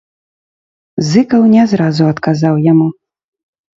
[1.11, 2.87] Зыкаў не зразу адказаў яму.